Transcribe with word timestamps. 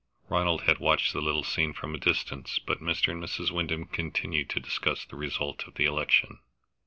Ronald 0.29 0.63
had 0.63 0.79
watched 0.79 1.13
the 1.13 1.21
little 1.21 1.43
scene 1.43 1.73
from 1.73 1.93
a 1.93 1.99
distance, 1.99 2.57
but 2.57 2.81
Mr. 2.81 3.09
and 3.11 3.23
Mrs. 3.23 3.51
Wyndham 3.51 3.85
continued 3.85 4.49
to 4.49 4.59
discuss 4.59 5.05
the 5.05 5.15
result 5.15 5.67
of 5.67 5.75
the 5.75 5.85
election. 5.85 6.39